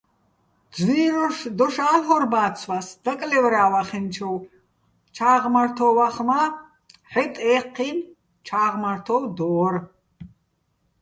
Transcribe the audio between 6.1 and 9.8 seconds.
მა́ "ჰ̦ეტ-ე́ჴჴინო̆ ჩა́ღმართო́ვ" დო́რ.